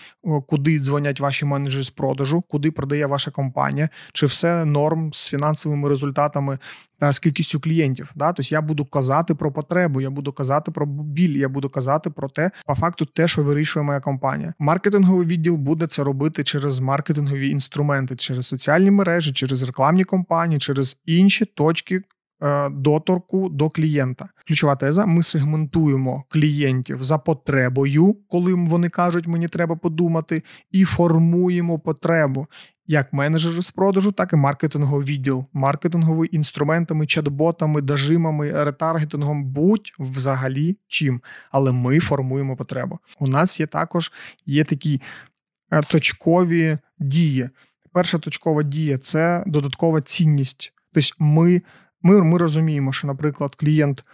куди 0.47 0.79
дзвонять 0.79 1.21
ваші 1.21 1.45
менеджери 1.45 1.85
з 1.85 1.91
продажу, 1.91 2.45
куди 2.49 2.71
продає 2.71 3.07
ваша 3.07 3.31
компанія, 3.31 3.89
чи 4.13 4.27
все 4.27 4.65
норм 4.65 5.13
з 5.13 5.29
фінансовими 5.29 5.89
результатами 5.89 6.59
та 6.99 7.13
з 7.13 7.19
кількістю 7.19 7.61
клієнтів. 7.61 8.13
Да? 8.15 8.33
Тобто 8.33 8.55
я 8.55 8.61
буду 8.61 8.85
казати 8.85 9.35
про 9.35 9.53
потребу, 9.53 10.01
я 10.01 10.11
буду 10.11 10.33
казати 10.33 10.71
про 10.71 10.87
біль, 10.87 11.37
я 11.37 11.49
буду 11.49 11.71
казати 11.71 12.11
про 12.11 12.29
те, 12.29 12.51
по 12.67 12.75
факту, 12.75 13.05
те, 13.05 13.29
що 13.29 13.43
вирішує 13.43 13.85
моя 13.85 14.01
компанія. 14.01 14.55
Маркетинговий 14.59 15.27
відділ 15.27 15.57
буде 15.57 15.87
це 15.87 16.05
робити 16.05 16.45
через 16.45 16.79
маркетингові 16.79 17.51
інструменти, 17.51 18.17
через 18.17 18.47
соціальні 18.47 18.91
мережі, 18.91 19.33
через 19.33 19.63
рекламні 19.63 20.05
компанії, 20.05 20.59
через 20.59 20.97
інші 21.07 21.45
точки. 21.45 22.03
Е, 22.43 22.69
доторку 22.69 23.49
до 23.49 23.71
клієнта. 23.71 24.29
Ключова 24.47 24.77
теза: 24.77 25.07
ми 25.07 25.23
сегментуємо 25.23 26.25
клієнтів 26.29 27.05
за 27.05 27.19
потребою, 27.19 28.17
коли 28.29 28.55
вони 28.55 28.89
кажуть, 28.89 29.27
мені 29.27 29.49
треба 29.49 29.77
подумати, 29.77 30.43
і 30.71 30.85
формуємо 30.85 31.79
потребу 31.79 32.47
як 32.87 33.13
менеджери 33.13 33.63
з 33.63 33.71
продажу, 33.71 34.13
так 34.13 34.33
і 34.33 34.37
маркетинговий 34.37 35.07
відділ, 35.07 35.45
маркетинговими 35.53 36.27
інструментами, 36.27 37.05
чат-ботами, 37.05 37.83
дажимами, 37.83 38.65
ретаргетингом, 38.65 39.45
будь 39.45 39.93
взагалі 39.99 40.77
чим. 40.89 41.23
Але 41.53 41.73
ми 41.73 42.01
формуємо 42.01 42.57
потребу. 42.57 42.99
У 43.19 43.27
нас 43.27 43.61
є 43.61 43.67
також 43.67 44.13
є 44.47 44.65
такі 44.65 45.01
е, 45.71 45.83
точкові 45.83 46.79
дії. 46.99 47.51
Перша 47.93 48.19
точкова 48.19 48.63
дія 48.63 48.99
це 48.99 49.45
додаткова 49.47 50.01
цінність. 50.01 50.73
Тобто, 50.93 51.15
ми, 51.19 51.63
ми, 52.07 52.23
ми 52.23 52.39
розуміємо, 52.39 52.93
що, 52.93 53.07
наприклад, 53.07 53.55
клієнт. 53.55 54.05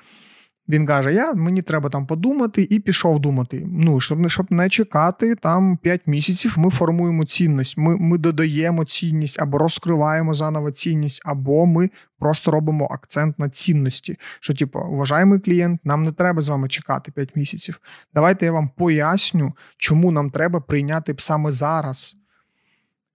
Він 0.69 0.87
каже: 0.87 1.15
Я 1.15 1.35
мені 1.35 1.63
треба 1.63 1.91
там 1.91 2.07
подумати, 2.07 2.67
і 2.71 2.81
пішов 2.81 3.21
думати. 3.21 3.67
Ну 3.71 4.01
щоб 4.01 4.29
щоб 4.29 4.53
не 4.53 4.69
чекати 4.69 5.35
там 5.35 5.77
5 5.77 6.07
місяців. 6.07 6.55
Ми 6.57 6.71
формуємо 6.71 7.25
цінність. 7.25 7.79
Ми 7.79 7.97
ми 7.97 8.19
додаємо 8.19 8.85
цінність 8.85 9.41
або 9.41 9.59
розкриваємо 9.59 10.35
заново 10.35 10.71
цінність, 10.71 11.23
або 11.25 11.67
ми 11.67 11.91
просто 12.19 12.51
робимо 12.51 12.89
акцент 12.91 13.39
на 13.39 13.49
цінності. 13.49 14.17
Що, 14.41 14.55
типу, 14.55 14.81
уважаємий 14.81 15.41
клієнт, 15.41 15.81
нам 15.85 16.03
не 16.03 16.13
треба 16.13 16.41
з 16.41 16.49
вами 16.49 16.69
чекати 16.69 17.13
5 17.13 17.37
місяців. 17.37 17.81
Давайте 18.15 18.47
я 18.47 18.53
вам 18.53 18.71
поясню, 18.77 19.53
чому 19.77 20.11
нам 20.11 20.31
треба 20.31 20.61
прийняти 20.61 21.15
саме 21.19 21.51
зараз 21.51 22.17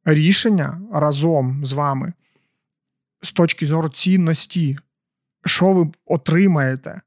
рішення 0.05 0.81
разом 0.93 1.65
з 1.65 1.73
вами 1.73 2.13
з 3.21 3.31
точки 3.31 3.65
зору 3.65 3.89
цінності, 3.89 4.77
що 5.45 5.73
ви 5.73 5.91
отримаєте 6.05 7.01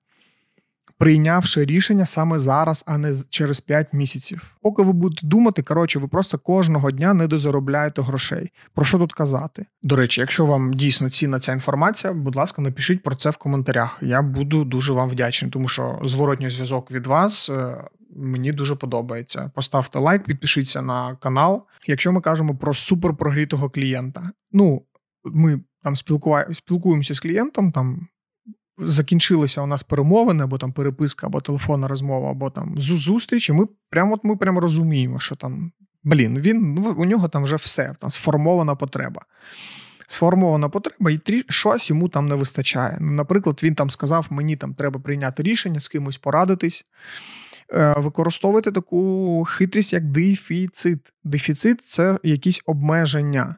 прийнявши 1.00 1.64
рішення 1.64 2.06
саме 2.06 2.38
зараз, 2.38 2.84
а 2.86 2.98
не 2.98 3.14
через 3.30 3.60
5 3.60 3.92
місяців. 3.92 4.56
Поки 4.62 4.82
ви 4.82 4.92
будете 4.92 5.26
думати, 5.26 5.62
коротше, 5.62 5.98
ви 5.98 6.08
просто 6.08 6.38
кожного 6.38 6.90
дня 6.90 7.14
не 7.14 7.26
дозаробляєте 7.26 8.02
грошей. 8.02 8.52
Про 8.74 8.84
що 8.84 8.98
тут 8.98 9.12
казати? 9.12 9.66
До 9.82 9.96
речі, 9.96 10.20
якщо 10.20 10.46
вам 10.46 10.72
дійсно 10.72 11.10
цінна 11.10 11.40
ця 11.40 11.52
інформація, 11.52 12.12
будь 12.12 12.36
ласка, 12.36 12.62
напишіть 12.62 13.02
про 13.02 13.14
це 13.14 13.30
в 13.30 13.36
коментарях. 13.36 13.98
Я 14.02 14.22
буду 14.22 14.64
дуже 14.64 14.92
вам 14.92 15.08
вдячний, 15.08 15.50
тому 15.50 15.68
що 15.68 16.00
зворотній 16.04 16.50
зв'язок 16.50 16.90
від 16.90 17.06
вас. 17.06 17.50
Е, 17.50 17.84
мені 18.16 18.52
дуже 18.52 18.76
подобається. 18.76 19.50
Поставте 19.54 19.98
лайк, 19.98 20.24
підпишіться 20.24 20.82
на 20.82 21.16
канал. 21.16 21.66
Якщо 21.86 22.12
ми 22.12 22.20
кажемо 22.20 22.56
про 22.56 22.74
суперпрогрітого 22.74 23.70
клієнта, 23.70 24.30
ну 24.52 24.82
ми 25.24 25.60
там 25.82 25.96
спілкуємося 26.52 27.14
з 27.14 27.20
клієнтом, 27.20 27.72
там 27.72 28.08
закінчилися 28.78 29.62
у 29.62 29.66
нас 29.66 29.82
перемовини, 29.82 30.44
або 30.44 30.58
там 30.58 30.72
переписка, 30.72 31.26
або 31.26 31.40
телефонна 31.40 31.88
розмова, 31.88 32.30
або 32.30 32.50
там 32.50 32.75
зустріч, 32.78 33.49
і 33.49 33.52
ми 33.52 33.66
прямо 33.90 34.14
от 34.14 34.25
ми 34.25 34.37
прямо 34.37 34.60
розуміємо, 34.60 35.20
що 35.20 35.37
там 35.37 35.72
блін, 36.02 36.38
він 36.38 36.78
у 36.96 37.04
нього 37.04 37.28
там 37.28 37.44
вже 37.44 37.56
все, 37.56 37.94
там 38.00 38.10
сформована 38.10 38.75
потреба. 38.75 39.22
Сформована 40.06 40.68
потреба, 40.68 41.10
і 41.10 41.18
трі, 41.18 41.44
щось 41.49 41.90
йому 41.90 42.08
там 42.08 42.28
не 42.28 42.34
вистачає. 42.34 42.99
Ну, 43.00 43.10
Наприклад, 43.12 43.60
він 43.62 43.75
там 43.75 43.90
сказав: 43.90 44.26
мені 44.30 44.56
там 44.56 44.75
треба 44.75 45.00
прийняти 45.00 45.42
рішення, 45.42 45.80
з 45.80 45.88
кимось 45.88 46.18
порадитись. 46.18 46.87
Е, 47.72 47.94
використовувати 47.96 48.72
таку 48.72 49.44
хитрість, 49.44 49.92
як 49.92 50.04
дефіцит. 50.04 50.99
Дефіцит 51.25 51.82
це 51.82 52.18
якісь 52.22 52.62
обмеження. 52.66 53.56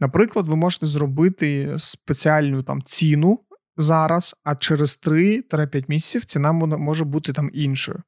Наприклад, 0.00 0.48
ви 0.48 0.56
можете 0.56 0.86
зробити 0.86 1.74
спеціальну 1.78 2.62
там 2.62 2.82
ціну 2.82 3.40
зараз, 3.76 4.36
а 4.44 4.56
через 4.56 5.00
3-5 5.06 5.84
місяців 5.88 6.24
ціна 6.24 6.52
може 6.52 7.04
бути 7.04 7.32
там 7.32 7.50
іншою. 7.52 8.02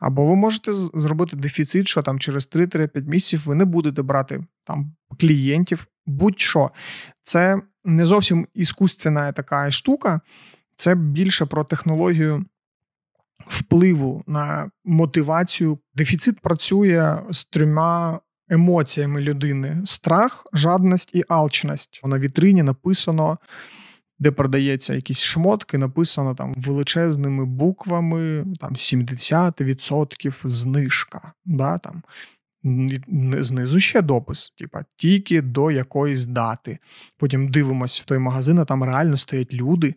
Або 0.00 0.26
ви 0.26 0.36
можете 0.36 0.72
зробити 0.72 1.36
дефіцит, 1.36 1.88
що 1.88 2.02
там 2.02 2.18
через 2.18 2.48
3-5 2.48 3.08
місяців 3.08 3.42
ви 3.44 3.54
не 3.54 3.64
будете 3.64 4.02
брати 4.02 4.44
там 4.64 4.94
клієнтів, 5.20 5.86
будь-що. 6.06 6.70
Це 7.22 7.62
не 7.84 8.06
зовсім 8.06 8.46
іскусственна 8.54 9.32
така 9.32 9.70
штука, 9.70 10.20
це 10.76 10.94
більше 10.94 11.46
про 11.46 11.64
технологію 11.64 12.44
впливу 13.46 14.24
на 14.26 14.70
мотивацію. 14.84 15.78
Дефіцит 15.94 16.40
працює 16.40 17.18
з 17.30 17.44
трьома 17.44 18.20
емоціями 18.52 19.20
людини: 19.20 19.82
страх, 19.84 20.46
жадність 20.52 21.14
і 21.14 21.24
алчність. 21.28 22.00
На 22.04 22.18
вітрині 22.18 22.62
написано 22.62 23.38
де 24.22 24.30
продається 24.30 24.94
якісь 24.94 25.22
шмотки, 25.22 25.78
написано 25.78 26.34
там 26.34 26.54
величезними 26.56 27.44
буквами, 27.44 28.46
там 28.60 28.72
70% 28.72 30.32
знижка. 30.44 31.32
Да, 31.44 31.78
там. 31.78 32.02
Знизу 33.40 33.80
ще 33.80 34.02
допис, 34.02 34.50
типа 34.58 34.84
тільки 34.96 35.42
до 35.42 35.70
якоїсь 35.70 36.24
дати. 36.24 36.78
Потім 37.18 37.48
дивимося 37.48 38.02
в 38.02 38.06
той 38.06 38.18
магазин, 38.18 38.58
а 38.58 38.64
там 38.64 38.84
реально 38.84 39.16
стоять 39.16 39.54
люди, 39.54 39.94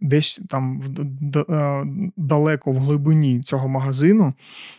десь 0.00 0.40
там 0.48 0.82
е, 1.50 1.84
далеко 2.16 2.72
в 2.72 2.76
глибині 2.76 3.40
цього 3.40 3.68
магазину, 3.68 4.34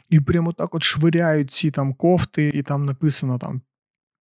і 0.09 0.19
прямо 0.19 0.53
так 0.53 0.75
от 0.75 0.83
швиряють 0.83 1.51
ці 1.51 1.71
там 1.71 1.93
кофти, 1.93 2.51
і 2.53 2.61
там 2.61 2.85
написано 2.85 3.37
там 3.37 3.61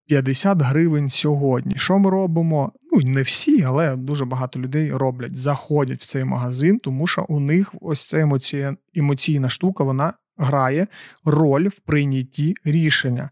50 0.09 0.61
гривень 0.61 1.09
сьогодні. 1.09 1.73
Що 1.77 1.99
ми 1.99 2.09
робимо? 2.09 2.71
Ну 2.91 3.01
не 3.01 3.21
всі, 3.21 3.63
але 3.63 3.95
дуже 3.95 4.25
багато 4.25 4.59
людей 4.59 4.91
роблять, 4.91 5.35
заходять 5.35 6.01
в 6.01 6.05
цей 6.05 6.23
магазин, 6.23 6.79
тому 6.79 7.07
що 7.07 7.25
у 7.29 7.39
них 7.39 7.75
ось 7.81 8.05
ця 8.07 8.19
емоція, 8.19 8.75
емоційна 8.95 9.49
штука 9.49 9.83
вона 9.83 10.13
грає 10.39 10.87
роль 11.25 11.67
в 11.67 11.79
прийнятті 11.79 12.55
рішення. 12.63 13.29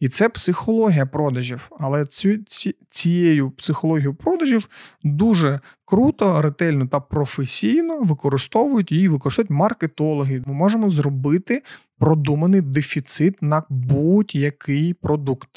І 0.00 0.08
це 0.08 0.28
психологія 0.28 1.06
продажів. 1.06 1.70
Але 1.78 2.06
цю, 2.06 2.36
ці, 2.36 2.74
цією 2.90 3.50
психологією 3.50 4.14
продажів 4.14 4.68
дуже 5.02 5.60
круто, 5.84 6.42
ретельно 6.42 6.86
та 6.86 7.00
професійно 7.00 8.00
використовують 8.00 8.92
її, 8.92 9.08
використовують 9.08 9.50
маркетологи. 9.50 10.42
Ми 10.46 10.54
можемо 10.54 10.88
зробити 10.88 11.62
продуманий 11.98 12.60
дефіцит 12.60 13.42
на 13.42 13.62
будь-який 13.68 14.94
продукт. 14.94 15.48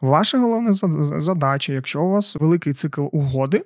Ваша 0.00 0.38
головна 0.38 0.72
задача, 1.20 1.72
якщо 1.72 2.02
у 2.02 2.10
вас 2.10 2.36
великий 2.36 2.72
цикл 2.72 3.06
угоди, 3.12 3.64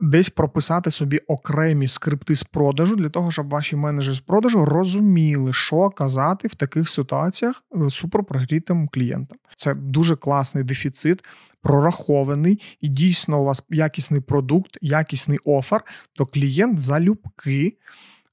десь 0.00 0.30
прописати 0.30 0.90
собі 0.90 1.18
окремі 1.18 1.88
скрипти 1.88 2.36
з 2.36 2.42
продажу 2.42 2.96
для 2.96 3.08
того, 3.08 3.30
щоб 3.30 3.48
ваші 3.48 3.76
менеджери 3.76 4.16
з 4.16 4.20
продажу 4.20 4.64
розуміли, 4.64 5.52
що 5.52 5.90
казати 5.90 6.48
в 6.48 6.54
таких 6.54 6.88
ситуаціях 6.88 7.64
е, 7.76 7.90
суперпрогрітим 7.90 8.88
клієнтам. 8.88 9.38
Це 9.56 9.74
дуже 9.74 10.16
класний 10.16 10.64
дефіцит, 10.64 11.24
прорахований 11.62 12.60
і 12.80 12.88
дійсно 12.88 13.40
у 13.40 13.44
вас 13.44 13.62
якісний 13.70 14.20
продукт, 14.20 14.78
якісний 14.80 15.38
офер, 15.44 15.84
то 16.12 16.26
клієнт 16.26 16.78
залюбки 16.78 17.76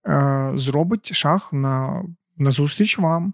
е, 0.08 0.52
зробить 0.56 1.14
шаг 1.14 1.50
на, 1.52 2.04
на 2.38 2.52
зустріч 2.52 3.00
вам. 3.00 3.34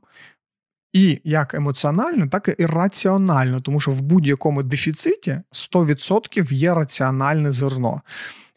І 0.94 1.22
як 1.24 1.54
емоціонально, 1.54 2.28
так 2.28 2.56
і 2.58 2.66
раціонально, 2.66 3.62
тому 3.62 3.80
що 3.80 3.92
в 3.92 4.02
будь-якому 4.02 4.64
дефіциті 4.64 5.42
100% 5.52 6.54
є 6.54 6.76
раціональне 6.76 7.52
зерно. 7.52 8.02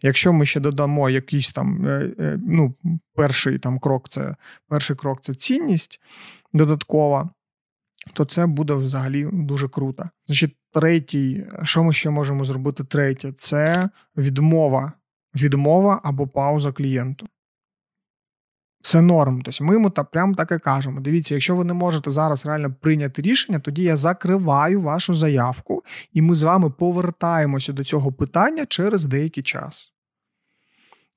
Якщо 0.02 0.32
ми 0.32 0.46
ще 0.46 0.60
додамо 0.60 1.10
якийсь 1.10 1.52
там 1.52 1.86
е, 1.86 2.10
е, 2.18 2.38
ну, 2.46 2.74
перший 3.14 3.58
там 3.58 3.78
крок, 3.78 4.08
це 4.08 4.34
перший 4.68 4.96
крок 4.96 5.20
це 5.22 5.34
цінність 5.34 6.00
додаткова, 6.52 7.30
то 8.12 8.24
це 8.24 8.46
буде 8.46 8.74
взагалі 8.74 9.28
дуже 9.32 9.68
круто. 9.68 10.10
Значить, 10.26 10.56
третій, 10.72 11.46
що 11.62 11.84
ми 11.84 11.92
ще 11.92 12.10
можемо 12.10 12.44
зробити? 12.44 12.84
Третє, 12.84 13.32
це 13.32 13.90
відмова, 14.16 14.92
відмова 15.34 16.00
або 16.04 16.26
пауза 16.26 16.72
клієнту. 16.72 17.26
Все 18.84 19.00
норм. 19.00 19.42
Тобто 19.42 19.64
ми 19.64 19.74
йому 19.74 19.90
та 19.90 20.04
прямо 20.04 20.34
так 20.34 20.52
і 20.52 20.58
кажемо. 20.58 21.00
Дивіться, 21.00 21.34
якщо 21.34 21.56
ви 21.56 21.64
не 21.64 21.74
можете 21.74 22.10
зараз 22.10 22.46
реально 22.46 22.74
прийняти 22.80 23.22
рішення, 23.22 23.58
тоді 23.58 23.82
я 23.82 23.96
закриваю 23.96 24.80
вашу 24.80 25.14
заявку, 25.14 25.84
і 26.12 26.22
ми 26.22 26.34
з 26.34 26.42
вами 26.42 26.70
повертаємося 26.70 27.72
до 27.72 27.84
цього 27.84 28.12
питання 28.12 28.66
через 28.66 29.04
деякий 29.04 29.42
час. 29.42 29.92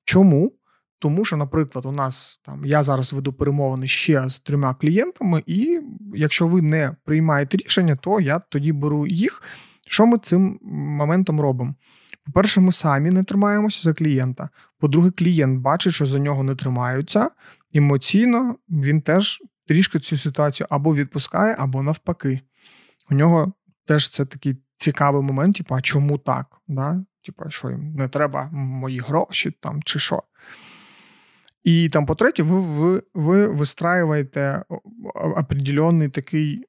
Чому? 0.04 0.52
Тому 0.98 1.24
що, 1.24 1.36
наприклад, 1.36 1.86
у 1.86 1.92
нас 1.92 2.40
там 2.44 2.64
я 2.64 2.82
зараз 2.82 3.12
веду 3.12 3.32
перемовини 3.32 3.86
ще 3.86 4.28
з 4.28 4.40
трьома 4.40 4.74
клієнтами, 4.74 5.42
і 5.46 5.80
якщо 6.14 6.46
ви 6.46 6.62
не 6.62 6.96
приймаєте 7.04 7.56
рішення, 7.56 7.96
то 7.96 8.20
я 8.20 8.38
тоді 8.38 8.72
беру 8.72 9.06
їх. 9.06 9.42
Що 9.86 10.06
ми 10.06 10.18
цим 10.18 10.58
моментом 10.62 11.40
робимо? 11.40 11.74
По-перше, 12.26 12.60
ми 12.60 12.72
самі 12.72 13.10
не 13.10 13.24
тримаємося 13.24 13.82
за 13.82 13.94
клієнта. 13.94 14.48
По-друге, 14.78 15.10
клієнт 15.10 15.60
бачить, 15.60 15.92
що 15.92 16.06
за 16.06 16.18
нього 16.18 16.42
не 16.42 16.54
тримаються. 16.54 17.30
Емоційно 17.74 18.56
він 18.68 19.00
теж 19.00 19.42
трішки 19.66 19.98
цю 19.98 20.16
ситуацію 20.16 20.66
або 20.70 20.94
відпускає, 20.94 21.56
або 21.58 21.82
навпаки. 21.82 22.40
У 23.10 23.14
нього 23.14 23.52
теж 23.84 24.08
це 24.08 24.24
такий 24.24 24.56
цікавий 24.76 25.22
момент, 25.22 25.56
типу, 25.56 25.74
а 25.74 25.80
чому 25.80 26.18
так? 26.18 26.46
Да? 26.68 27.04
Типу, 27.24 27.50
що 27.50 27.70
їм 27.70 27.94
не 27.94 28.08
треба 28.08 28.50
мої 28.52 28.98
гроші 28.98 29.50
там 29.50 29.82
чи 29.82 29.98
що. 29.98 30.22
І 31.64 31.88
там, 31.88 32.06
по-третє, 32.06 32.42
ви 32.42 32.60
ви, 32.60 33.02
ви 33.14 33.48
вистраюєте 33.48 34.64
определенний 35.14 36.08
такий 36.08 36.64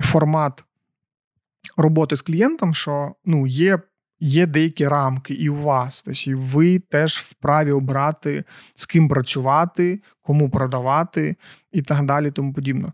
формат 0.00 0.64
роботи 1.76 2.16
з 2.16 2.22
клієнтом, 2.22 2.74
що 2.74 3.14
ну, 3.24 3.46
є 3.46 3.78
є 4.22 4.46
деякі 4.46 4.88
рамки 4.88 5.34
і 5.34 5.48
у 5.48 5.56
вас. 5.56 6.02
Тобто 6.02 6.20
ви 6.36 6.78
теж 6.78 7.16
вправі 7.18 7.72
обрати, 7.72 8.44
з 8.74 8.86
ким 8.86 9.08
працювати, 9.08 10.00
кому 10.22 10.50
продавати 10.50 11.36
і 11.72 11.82
так 11.82 12.04
далі, 12.04 12.30
тому 12.30 12.52
подібно. 12.52 12.92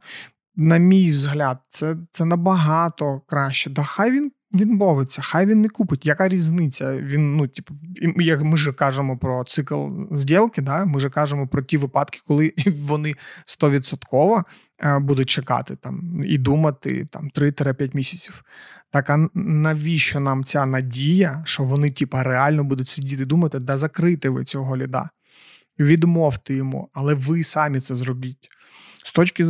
На 0.57 0.77
мій 0.77 1.11
взгляд, 1.11 1.59
це 1.69 1.97
це 2.13 2.25
набагато 2.25 3.21
краще. 3.27 3.71
Да 3.71 3.83
хай 3.83 4.11
він 4.11 4.33
відмовиться, 4.55 5.23
хай 5.23 5.47
він 5.47 5.61
не 5.61 5.69
купить. 5.69 6.07
Яка 6.07 6.29
різниця? 6.29 6.97
Він, 6.97 7.37
ну, 7.37 7.49
типу, 7.49 7.75
як 8.17 8.43
ми 8.43 8.57
ж 8.57 8.73
кажемо 8.73 9.19
про 9.19 9.45
цикл 9.45 9.87
зділки, 10.11 10.63
да? 10.63 10.85
ми 10.85 11.01
ж 11.01 11.11
кажемо 11.11 11.49
про 11.49 11.63
ті 11.63 11.77
випадки, 11.77 12.21
коли 12.27 12.53
вони 12.67 13.15
стовідсотково 13.45 14.45
е, 14.83 14.99
будуть 14.99 15.31
чекати 15.31 15.77
там 15.77 16.23
і 16.25 16.39
думати 16.39 17.07
там 17.11 17.31
3-5 17.35 17.97
місяців. 17.97 18.45
Так 18.91 19.11
а 19.11 19.29
навіщо 19.35 20.21
нам 20.21 20.45
ця 20.45 20.67
надія, 20.67 21.43
що 21.47 21.63
вони, 21.63 21.91
типа, 21.91 22.23
реально 22.23 22.65
будуть 22.65 22.89
сидіти 22.89 23.23
і 23.23 23.27
думати, 23.27 23.59
да 23.59 23.77
закрити 23.77 24.29
ви 24.29 24.45
цього 24.45 24.77
ліда? 24.77 25.11
Відмовте 25.79 26.55
йому, 26.55 26.89
але 26.93 27.15
ви 27.15 27.45
самі 27.45 27.81
це 27.81 27.95
зробіть. 27.95 28.49
З 29.05 29.13
точки 29.13 29.45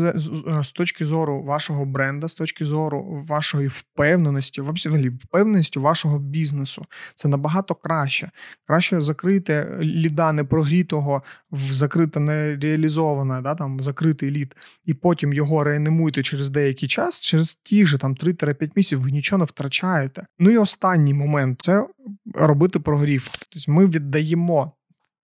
з 0.63 0.73
точки 0.75 1.05
зору 1.05 1.43
вашого 1.43 1.85
бренда, 1.85 2.29
з 2.29 2.35
точки 2.35 2.65
зору 2.65 3.25
вашої 3.29 3.69
впевненості, 3.69 4.61
взагалі 4.61 5.09
впевненості 5.09 5.79
вашого 5.79 6.19
бізнесу, 6.19 6.87
це 7.15 7.29
набагато 7.29 7.75
краще. 7.75 8.31
Краще 8.67 9.01
закрити 9.01 9.79
ліда 9.81 10.33
непрогрітого 10.33 11.23
в 11.51 11.73
закрите 11.73 12.21
нереалізоване, 12.21 13.41
да, 13.41 13.55
там 13.55 13.81
закритий 13.81 14.31
лід, 14.31 14.57
і 14.85 14.95
потім 14.95 15.33
його 15.33 15.65
реанімуйте 15.65 16.23
через 16.23 16.51
деякий 16.51 16.89
час, 16.89 17.21
через 17.21 17.55
ті 17.55 17.87
ж 17.87 17.99
там 17.99 18.15
3-5 18.15 18.71
місяців 18.77 19.01
ви 19.01 19.11
нічого 19.11 19.39
не 19.39 19.45
втрачаєте. 19.45 20.27
Ну 20.39 20.51
і 20.51 20.59
останній 20.59 21.15
момент 21.15 21.59
це 21.63 21.87
робити 22.35 22.81
прогрів. 22.81 23.29
Тобто 23.53 23.73
ми 23.73 23.87
віддаємо 23.87 24.73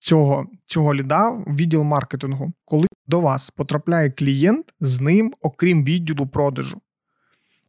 цього 0.04 0.46
цього 0.66 0.94
ліда 0.94 1.30
відділ 1.46 1.82
маркетингу, 1.82 2.52
коли 2.64 2.86
до 3.06 3.20
вас 3.20 3.50
потрапляє 3.50 4.10
клієнт 4.10 4.66
з 4.80 5.00
ним, 5.00 5.34
окрім 5.40 5.84
відділу 5.84 6.26
продажу. 6.26 6.80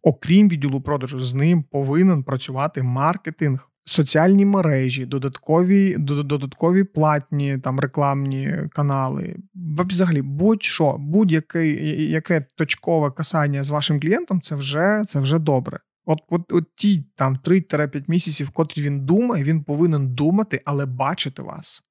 Окрім 0.02 0.50
відділу 0.50 0.82
продажу, 0.82 1.20
з 1.20 1.34
ним 1.34 1.64
повинен 1.64 2.24
працювати 2.24 2.84
маркетинг, 2.84 3.70
соціальні 3.86 4.46
мережі, 4.46 5.06
додаткові 5.06 5.96
додаткові 5.98 6.84
платні 6.84 7.58
там 7.58 7.80
рекламні 7.80 8.58
канали. 8.72 9.36
Взагалі, 9.78 10.22
будь-що, 10.22 10.96
будь-яке 11.00 11.68
яке 12.06 12.46
точкове 12.56 13.12
касання 13.12 13.64
з 13.64 13.70
вашим 13.70 14.00
клієнтом, 14.00 14.42
це 14.42 14.56
вже 14.56 15.04
це 15.08 15.20
вже 15.20 15.40
добре. 15.40 15.80
От 16.06 16.20
от, 16.30 16.42
от 16.52 16.64
ті 16.76 17.06
там 17.16 17.40
3-5 17.44 18.04
місяців, 18.08 18.50
котрі 18.50 18.82
він 18.82 19.06
думає, 19.06 19.44
він 19.44 19.64
повинен 19.64 20.16
думати, 20.16 20.62
але 20.66 20.86
бачити 20.86 21.42
вас. 21.42 21.82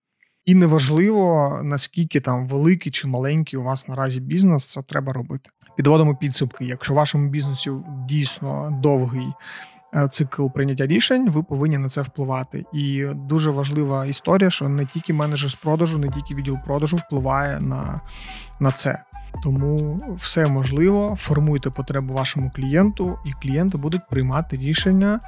І 0.46 0.54
неважливо 0.54 1.60
наскільки 1.64 2.20
там 2.20 2.48
великий 2.48 2.92
чи 2.92 3.06
маленький 3.06 3.58
у 3.58 3.62
вас 3.62 3.88
наразі 3.88 4.20
бізнес, 4.20 4.64
це 4.64 4.82
треба 4.82 5.12
робити. 5.12 5.50
Підводимо 5.76 6.16
підсумки. 6.16 6.64
Якщо 6.64 6.94
вашому 6.94 7.28
бізнесі 7.28 7.70
дійсно 8.08 8.78
довгий 8.82 9.26
цикл 10.10 10.46
прийняття 10.46 10.86
рішень, 10.86 11.30
ви 11.30 11.42
повинні 11.42 11.78
на 11.78 11.88
це 11.88 12.02
впливати. 12.02 12.64
І 12.72 13.04
дуже 13.14 13.50
важлива 13.50 14.06
історія, 14.06 14.50
що 14.50 14.68
не 14.68 14.86
тільки 14.86 15.12
менеджер 15.12 15.50
з 15.50 15.54
продажу, 15.54 15.98
не 15.98 16.08
тільки 16.08 16.34
відділ 16.34 16.58
продажу 16.64 16.96
впливає 16.96 17.60
на, 17.60 18.00
на 18.60 18.70
це. 18.70 19.02
Тому 19.42 20.00
все 20.16 20.46
можливо, 20.46 21.16
формуйте 21.18 21.70
потребу 21.70 22.14
вашому 22.14 22.50
клієнту, 22.50 23.18
і 23.24 23.32
клієнти 23.42 23.78
будуть 23.78 24.08
приймати 24.08 24.56
рішення 24.56 25.20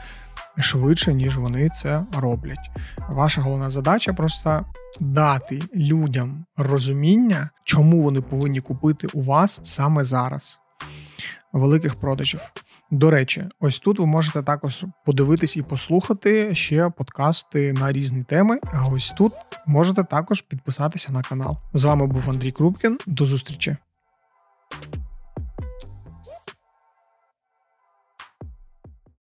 швидше, 0.59 1.15
ніж 1.15 1.39
вони 1.39 1.69
це 1.69 2.03
роблять. 2.19 2.71
Ваша 3.09 3.41
головна 3.41 3.71
задача 3.71 4.13
просто 4.13 4.65
дати 5.01 5.63
людям 5.75 6.45
розуміння, 6.57 7.51
чому 7.65 8.03
вони 8.03 8.21
повинні 8.21 8.61
купити 8.61 9.07
у 9.13 9.23
вас 9.23 9.61
саме 9.63 10.05
зараз. 10.05 10.59
Великих 11.53 11.95
продажів. 11.95 12.41
До 12.91 13.11
речі, 13.11 13.45
ось 13.61 13.79
тут 13.79 13.99
ви 13.99 14.07
можете 14.07 14.43
також 14.43 14.85
подивитись 15.05 15.57
і 15.57 15.63
послухати 15.63 16.55
ще 16.55 16.91
подкасти 16.91 17.73
на 17.73 17.93
різні 17.93 18.25
теми. 18.25 18.59
А 18.73 18.85
ось 18.85 19.11
тут 19.11 19.33
можете 19.67 20.05
також 20.05 20.41
підписатися 20.41 21.13
на 21.13 21.23
канал. 21.23 21.57
З 21.75 21.85
вами 21.85 22.07
був 22.07 22.31
Андрій 22.31 22.53
Крупкін. 22.53 22.99
До 23.07 23.25
зустрічі! 23.25 23.77